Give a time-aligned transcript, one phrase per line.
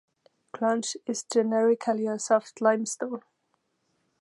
[0.51, 3.21] Clunch is generically a soft limestone.